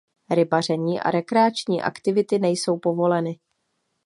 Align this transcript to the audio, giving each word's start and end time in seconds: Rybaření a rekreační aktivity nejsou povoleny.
Rybaření 0.29 0.99
a 1.01 1.11
rekreační 1.11 1.81
aktivity 1.81 2.39
nejsou 2.39 2.79
povoleny. 2.79 3.39